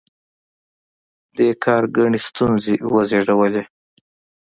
دې 1.35 1.49
کار 1.63 1.83
ګڼې 1.95 2.19
ستونزې 2.27 2.75
وزېږولې. 2.93 3.63